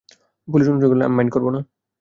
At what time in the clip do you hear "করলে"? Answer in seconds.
0.91-1.03